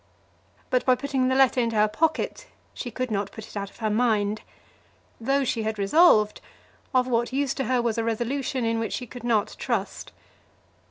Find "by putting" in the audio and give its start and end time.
0.83-1.27